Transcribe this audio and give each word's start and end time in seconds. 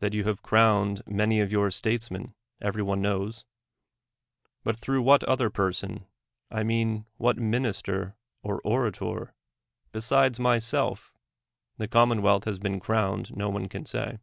That 0.00 0.12
you 0.12 0.24
have 0.24 0.42
crowned 0.42 1.02
many 1.06 1.38
of 1.38 1.52
your 1.52 1.70
statesmen, 1.70 2.34
every 2.60 2.82
one 2.82 3.00
knowB; 3.00 3.44
but 4.64 4.76
through 4.76 5.02
what 5.02 5.22
other 5.22 5.50
person 5.50 6.04
(I 6.50 6.64
mean 6.64 7.06
what 7.16 7.36
minister 7.36 8.16
or 8.42 8.60
orator), 8.64 9.36
besides 9.92 10.40
myself, 10.40 11.14
the 11.78 11.86
commonwealth 11.86 12.42
has 12.42 12.58
been 12.58 12.80
crowned, 12.80 13.36
no 13.36 13.50
one 13.50 13.68
can 13.68 13.86
say. 13.86 14.18